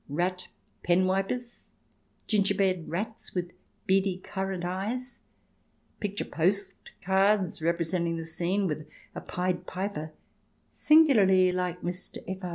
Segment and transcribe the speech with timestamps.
[0.09, 0.47] Rat
[0.83, 1.73] penwipers,
[2.25, 3.51] gingerbread rats with
[3.85, 5.19] beady currant eyes,
[5.99, 10.11] picture postcards representing the scene, with a Pied Piper
[10.71, 12.17] singularly like Mr.
[12.27, 12.43] F.
[12.43, 12.49] R.